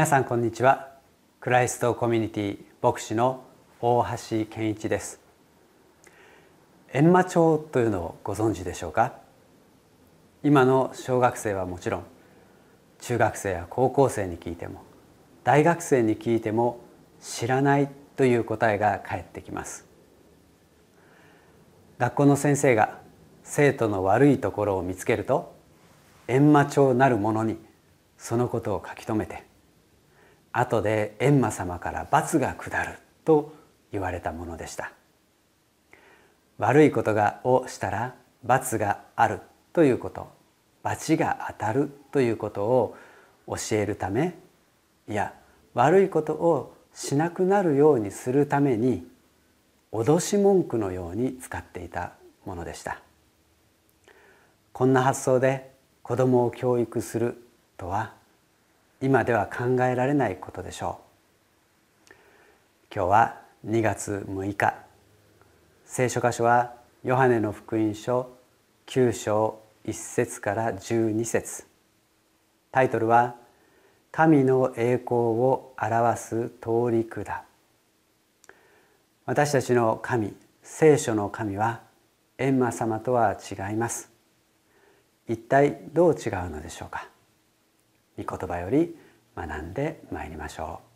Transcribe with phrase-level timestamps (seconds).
[0.00, 0.94] 皆さんこんにちは。
[1.40, 3.44] クライストコミュニティ牧師の
[3.82, 5.20] 大橋健一です。
[6.90, 9.12] 閻魔帳というのをご存知でしょうか？
[10.42, 12.04] 今の小学生はもちろん
[13.02, 14.80] 中学生や高校生に聞いても
[15.44, 16.80] 大学生に聞いても
[17.20, 19.84] 知らないという答えが返ってきます。
[21.98, 23.00] 学校の先生が
[23.44, 25.54] 生徒の悪いところを見つけると
[26.26, 27.58] 閻魔帳なるものに
[28.16, 29.49] そのことを書き留めて
[30.52, 33.54] 後で閻魔様から罰が下ると
[33.92, 34.92] 言われたものでした。
[36.58, 39.40] 悪いことがをしたら罰がある
[39.72, 40.28] ということ
[40.82, 42.96] 罰が当たるということを
[43.46, 44.34] 教えるため
[45.08, 45.34] いや
[45.74, 49.06] 悪いことをしなくなるようにするために
[49.92, 52.12] 脅し文句のように使っていた
[52.44, 53.00] ものでした。
[54.72, 55.70] こんな発想で
[56.02, 57.42] 子供を教育する
[57.76, 58.14] とは
[59.02, 61.00] 今では考えられないことでしょ
[62.10, 62.14] う。
[62.94, 64.74] 今日は2月6日。
[65.86, 68.30] 聖書箇所はヨハネの福音書
[68.86, 71.64] 9章1節から12節。
[72.72, 73.36] タイトルは
[74.12, 77.24] 「神の栄光を表す通り管」
[79.24, 81.80] 私たちの神聖書の神は
[82.36, 84.10] 閻魔様とは違います。
[85.26, 87.09] 一体どう違うのでしょうか？
[88.22, 88.94] 御言葉より
[89.36, 90.90] 学んでまいりましょう。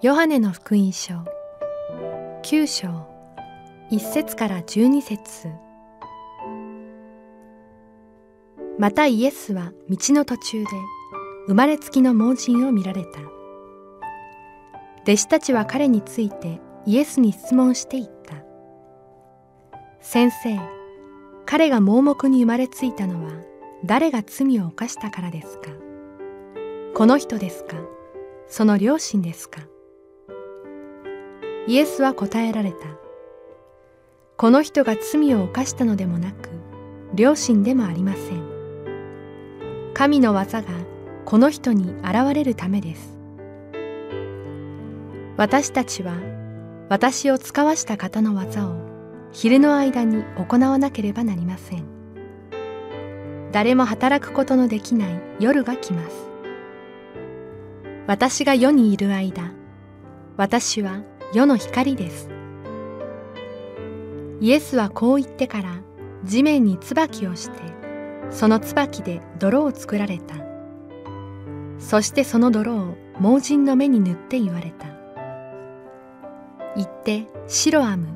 [0.00, 1.14] ヨハネの福音書
[2.42, 3.06] 9章
[3.90, 5.48] 1節から12節。
[8.78, 10.70] またイエスは道の途中で
[11.48, 13.18] 生まれつきの盲人を見られた。
[15.02, 18.17] 弟子たちは彼についてイエスに質問していった。
[20.10, 20.58] 先生
[21.44, 23.30] 彼が盲目に生まれついたのは
[23.84, 25.64] 誰が罪を犯したからですか？
[26.94, 27.76] この人ですか？
[28.46, 29.60] その両親ですか？
[31.66, 32.78] イエスは答えられた。
[34.38, 36.48] この人が罪を犯したのでもなく
[37.12, 39.92] 両親でもありません。
[39.92, 40.68] 神の技が
[41.26, 43.18] この人に現れるためです。
[45.36, 46.14] 私たちは
[46.88, 48.87] 私を使わした方の技を
[49.32, 51.84] 昼の間に行わなければなりません。
[53.52, 56.28] 誰も働くことのできない夜が来ます。
[58.06, 59.52] 私が世にいる間
[60.36, 61.02] 私は
[61.32, 62.30] 世の光です。
[64.40, 65.80] イエスはこう言ってから
[66.24, 67.58] 地面に椿をして
[68.30, 70.36] その椿で泥を作られた。
[71.78, 74.86] そしてその泥を盲人の目に塗って言われた。
[76.76, 78.06] 言ってシロアム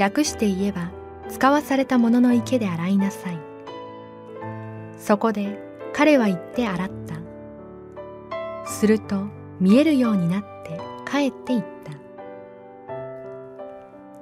[0.00, 0.90] 略して言えば
[1.28, 3.38] 使わされたものの池で洗いなさい。
[4.96, 5.58] そこで
[5.92, 7.20] 彼は言って洗った。
[8.66, 9.26] すると
[9.60, 11.92] 見えるようになって帰っていった。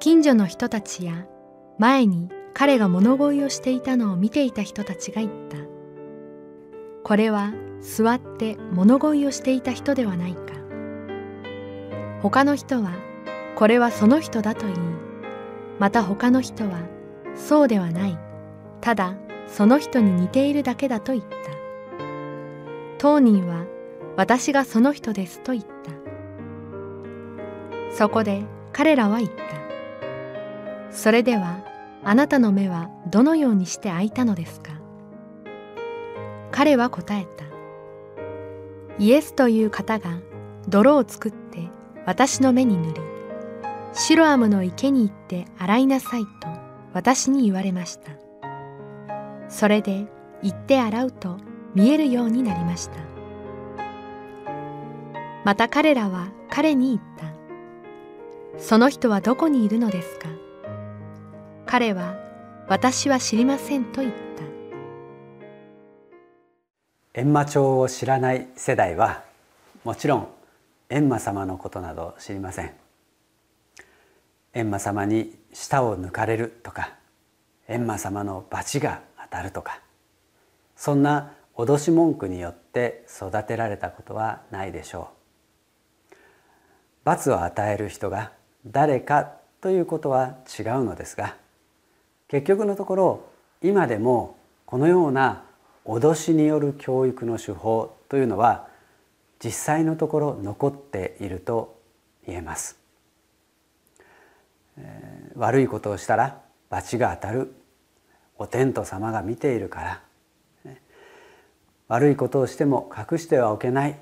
[0.00, 1.26] 近所の人たちや
[1.78, 5.58] 前に彼が物乞いをしていたのを見ていた人たちが言った。
[7.04, 10.40] これは座って物乞いをしていた人ではないか。
[12.20, 12.90] 他の人は
[13.54, 14.97] これはその人だと言い
[15.78, 16.80] また他の人は
[17.36, 18.18] そうではない。
[18.80, 19.14] ただ
[19.46, 21.28] その人に似ているだけだと言った。
[22.98, 23.64] 当人は
[24.16, 25.70] 私がその人ですと言った。
[27.96, 29.36] そこで彼らは言った。
[30.90, 31.64] それでは
[32.04, 34.72] あなたの目はどのようにして開いたのですか？
[36.50, 37.44] 彼は答えた。
[38.98, 40.19] イエスという方が
[40.66, 41.69] 泥を作って
[42.04, 43.00] 私の目に塗り
[43.93, 46.49] シロアムの池に行って洗いなさいと
[46.93, 48.12] 私に言われました。
[49.49, 50.06] それで
[50.43, 51.38] 行って洗うと
[51.75, 52.99] 見えるようになりました。
[55.44, 57.29] また彼らは彼に言った。
[58.58, 60.29] その人はどこにいるのですか。
[61.67, 62.17] 彼は
[62.69, 64.12] 私は知りませんと言っ
[67.14, 67.20] た。
[67.20, 69.23] 閻魔帳を知らない世代は
[69.84, 70.29] もちろん
[70.88, 72.88] 閻魔様のことなど知りません。
[74.58, 76.94] 閻魔様に舌を抜かれるとか
[77.69, 79.81] 閻魔様の罰が当たるとか
[80.75, 85.10] そんな脅し文句によって育てられたことはないでしょ
[86.10, 86.14] う
[87.05, 88.32] 罰を与える人が
[88.66, 91.37] 誰かということは違うのですが
[92.26, 93.25] 結局のところ
[93.62, 95.44] 今でもこのような
[95.84, 98.66] 脅しによる教育の手法というのは
[99.43, 101.81] 実際のところ残っていると
[102.26, 102.77] 言えます。
[105.36, 106.40] 悪いことをしたら
[106.70, 107.54] 罰が当たる。
[108.36, 110.02] お天道様が見ているから。
[111.88, 113.98] 悪いことをしても隠してはおけない。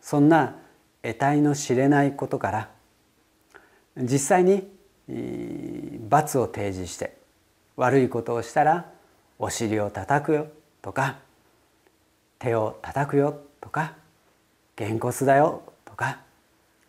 [0.00, 0.56] そんな
[1.02, 2.70] 得体の知れないことから。
[3.96, 4.70] 実際に
[6.08, 7.16] 罰を提示して
[7.76, 8.90] 悪いことをしたら
[9.38, 10.46] お尻を叩くよ。
[10.80, 11.18] とか
[12.38, 13.40] 手を叩くよ。
[13.60, 13.94] とか
[14.76, 15.62] げんこつだよ。
[15.84, 16.20] とか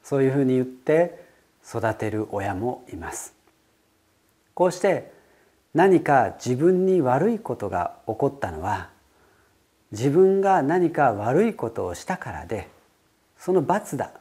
[0.04, 1.25] そういうふうに言って
[1.68, 3.34] 育てる親もいます。
[4.54, 5.12] こうして
[5.74, 8.90] 何か自分に悪いことが起こったのは
[9.92, 12.70] 自分が何か悪いことをしたからで
[13.38, 14.12] その罰だ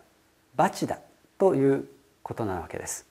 [0.56, 0.99] 罰だ
[1.38, 1.88] という
[2.23, 3.06] ことなわけです。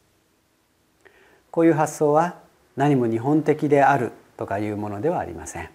[1.51, 2.39] こういう発想は
[2.75, 5.69] 何も日本的であるとかいうものではありません。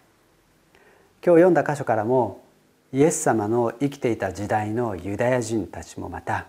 [1.25, 2.43] 今日読んだ箇所からも
[2.93, 6.47] イエス様の生きていた時代のユダヤ人たちもまた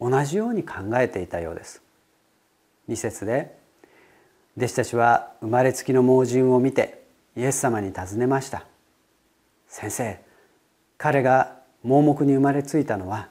[0.00, 1.82] 同じように考えていたようです。
[2.88, 3.56] 2節で
[4.56, 7.02] 弟子たちは生まれつきの盲人を見て
[7.36, 8.64] イエス様に尋ねました。
[9.68, 10.20] 先生
[10.96, 13.28] 彼が盲目に生まれついたのは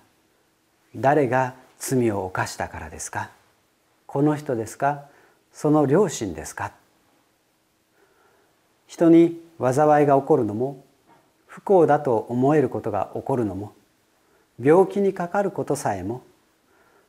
[0.95, 3.29] 誰が罪を犯したからですか？
[4.05, 5.05] この人ですか？
[5.51, 6.71] その両親ですか？
[8.87, 10.83] 人に災いが起こるのも
[11.45, 13.73] 不幸だと思えることが起こるのも
[14.61, 16.21] 病気にかかることさえも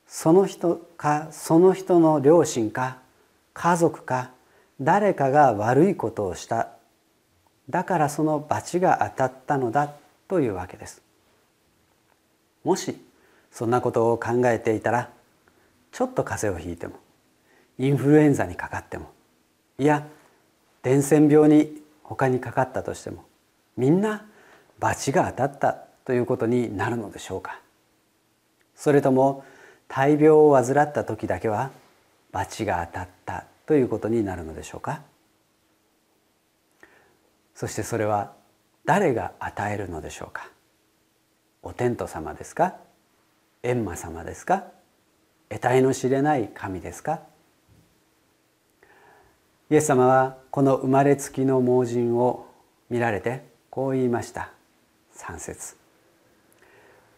[0.08, 2.98] その人かその人の両親か
[3.52, 4.30] 家族か
[4.80, 6.70] 誰かが悪いことをした。
[7.68, 9.92] だからその罰が当たったのだ
[10.26, 11.02] というわけです。
[12.64, 12.98] もし
[13.52, 15.10] そんなことを考えていたら
[15.92, 16.94] ちょっと風邪をひいても
[17.78, 19.10] インフルエンザにかかっても
[19.78, 20.06] いや
[20.82, 23.24] 伝染病に他にかかったとしても
[23.76, 24.26] みんな
[24.78, 25.72] 罰が当たった
[26.04, 27.60] ということになるのでしょうか。
[28.74, 29.44] それとも
[29.88, 31.70] 大病を患った時だけは
[32.30, 35.02] 罰が当たったということになるのでしょうか。
[37.54, 38.32] そしてそれは
[38.84, 40.48] 誰が与えるのでしょうか。
[41.62, 42.76] お天道様ですか？
[43.62, 44.64] 閻魔様ですか？
[45.48, 47.20] 得体の知れない神ですか？
[49.70, 52.46] イエス様はこの生まれつきの盲人を
[52.88, 54.52] 見られてこう言いました。
[55.16, 55.76] 3節。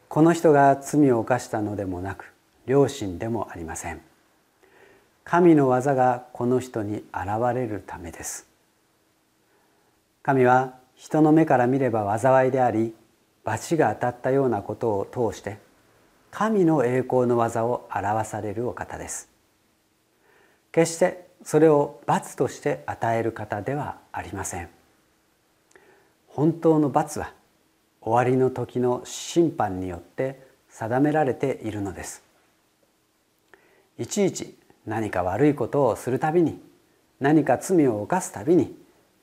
[0.08, 2.32] この人が罪を犯したのでもなく
[2.70, 4.00] 両親でもありません。
[5.24, 8.46] 神の技がこの人に現れるためです。
[10.22, 12.94] 神は人の目から見れば災いであり
[13.42, 15.58] 罰が当たったようなことを通して
[16.30, 19.28] 神の栄光の技を表されるお方です。
[20.70, 24.68] 決してそれを罰として与える方ではありません。
[26.28, 27.32] 本当の罰は
[28.00, 32.29] 終わりの時の審判によって定められているのです。
[34.00, 34.56] いちいち
[34.86, 36.58] 何か悪いことをするたびに
[37.20, 38.74] 何か罪を犯すたびに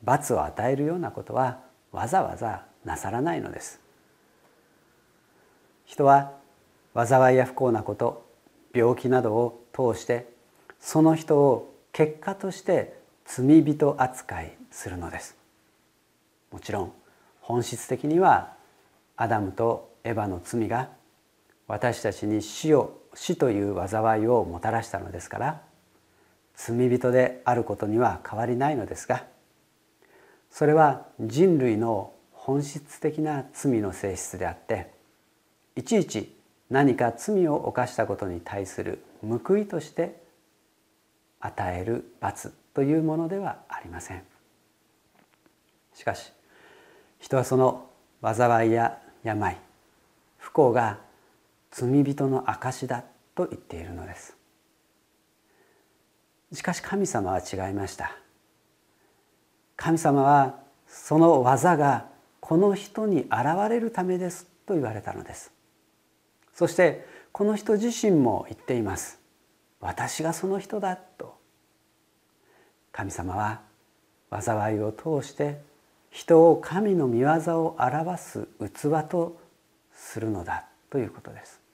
[0.04, 3.82] 罰を与えるようなことはわざわざなさらないのです。
[5.86, 6.32] 人は
[6.94, 8.24] 災いや不幸なこと
[8.72, 10.28] 病気などを通して
[10.80, 15.36] その人を結果として罪人扱いするのです。
[16.52, 16.92] もちろん
[17.42, 18.54] 本質的には
[19.16, 20.90] アダムとエバの罪が
[21.68, 25.62] 私たちに死を死という災いをもたらしたのですから
[26.56, 29.26] 罪人であることには変わりないのですが
[30.52, 34.92] それは人類の本質的な罪の性質であって
[35.76, 36.36] いちいち
[36.70, 40.22] 何か罪を犯したことに対する報いとして
[41.40, 44.24] 与える罰というものではありません。
[45.96, 46.32] しかし
[47.20, 47.90] 人はその
[48.22, 49.58] 災いや病
[50.38, 51.07] 不幸が
[51.80, 53.04] 罪人の証だ
[53.36, 54.36] と言っているのです。
[56.52, 58.18] しかし神様は違いました。
[59.76, 60.58] 神様は
[60.88, 62.08] その技が
[62.40, 63.30] この人に現
[63.70, 65.52] れるためですと言われたのです。
[66.52, 69.20] そしてこの人自身も言っています。
[69.80, 71.38] 私がその人だと。
[72.92, 73.62] 神様は
[74.32, 75.62] 災いを通して
[76.10, 79.40] 人を神の御業を表す器と
[79.94, 81.67] するのだということです。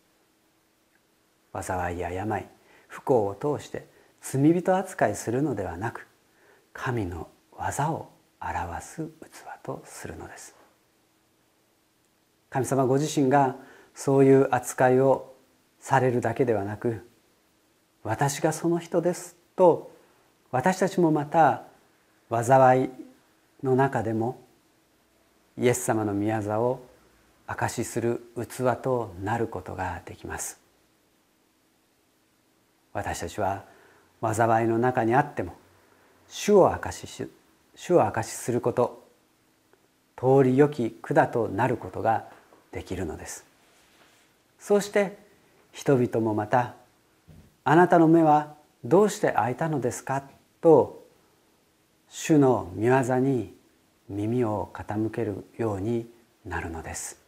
[1.61, 2.49] 災いや病
[2.87, 3.87] 不幸を通して
[4.21, 6.07] 罪人扱いするのではなく
[6.71, 8.09] 神の技を
[8.41, 9.11] 表す器
[9.61, 10.55] とするのです。
[12.49, 13.55] 神様ご自身が
[13.95, 15.33] そういう扱いを
[15.79, 17.07] されるだけではなく
[18.03, 19.91] 私がその人ですと
[20.51, 21.63] 私たちもまた
[22.29, 22.89] 災い
[23.63, 24.39] の中でも
[25.57, 26.81] イエス様の宮座を
[27.47, 30.62] 証しする器となることができます。
[32.93, 33.65] 私たちは
[34.21, 35.53] 災いの中にあっても
[36.27, 37.29] 主を証し
[37.75, 39.03] 主を証しすること
[40.15, 42.25] 通り良き管となることが
[42.71, 43.45] できるのです
[44.59, 45.17] そうして
[45.71, 46.75] 人々もまた
[47.65, 50.23] 「あなたの目はどうして開いたのですか?」
[50.61, 51.03] と
[52.09, 53.55] 主の御業に
[54.07, 56.07] 耳を傾けるように
[56.45, 57.22] なるのです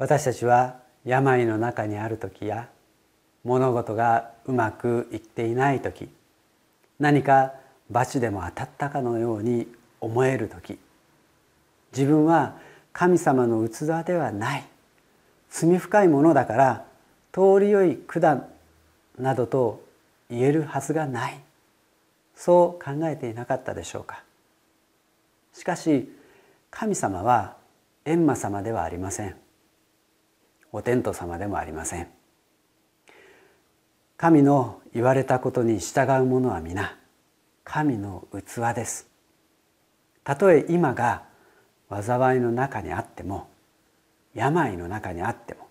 [0.00, 2.70] 私たちは病の中にある時や
[3.44, 6.08] 物事がうまくいっていない時
[6.98, 7.52] 何か
[7.90, 9.68] 罰でも当たったかのように
[10.00, 10.78] 思える時
[11.92, 12.56] 自分は
[12.94, 14.64] 神様の器ではない
[15.50, 16.84] 罪深いものだから
[17.32, 18.46] 通りよい管
[19.18, 19.84] などと
[20.30, 21.38] 言えるはずがない
[22.34, 24.22] そう考えていなかったでしょうか。
[25.52, 26.10] しかし
[26.70, 27.56] 神様は
[28.06, 29.39] 閻魔様ではありません。
[30.72, 32.08] お天道様でもありません。
[34.16, 36.98] 神の言われたことに従う者は皆
[37.64, 39.08] 神の器です。
[40.24, 41.22] たとえ今が
[41.90, 43.48] 災いの中にあっても
[44.34, 45.68] 病の中にあっても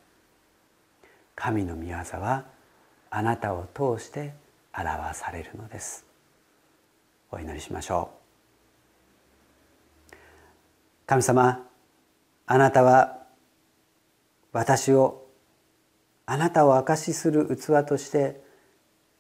[1.36, 2.46] 神の御業は
[3.10, 4.34] あなたを通して
[4.76, 6.06] 表されるのです。
[7.32, 8.10] お祈りしましょ
[10.12, 10.16] う。
[11.06, 11.66] 神様
[12.46, 13.19] あなたは
[14.52, 15.26] 私を
[16.26, 18.42] あなたを証しする器として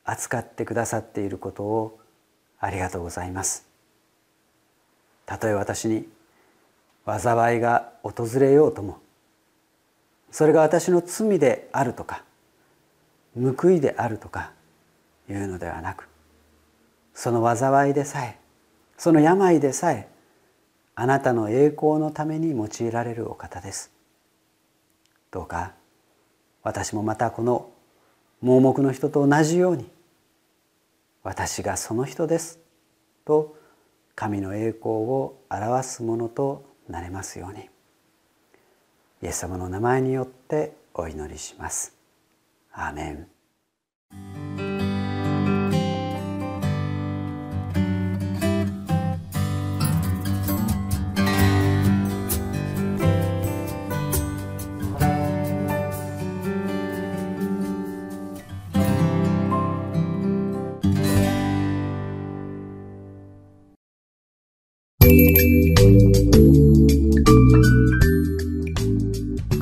[0.03, 1.99] 扱ってくださっていることを
[2.59, 3.67] ありがとうございます。
[5.25, 6.07] たとえ私に
[7.05, 8.99] 災いが訪れようとも
[10.31, 12.23] それが私の罪であるとか
[13.35, 14.51] 報いであるとか
[15.29, 16.07] いうのではなく
[17.13, 18.37] その災いでさえ
[18.97, 20.07] その病でさえ
[20.95, 23.98] あなたの栄光のために用いられるお方です。
[25.31, 25.73] どうか
[26.63, 27.69] 私もまたこの
[28.41, 29.89] 盲目の人と同じように
[31.23, 32.59] 私がその人です
[33.25, 33.55] と
[34.15, 37.69] 神の栄光を表すものとなれますように
[39.21, 41.93] イエス様の名前によってお祈りします。
[42.71, 44.48] アーメン